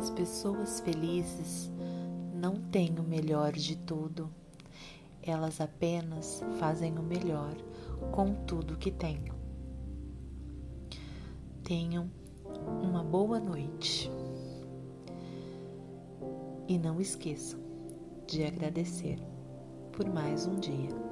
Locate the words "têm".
2.54-2.98, 8.90-9.22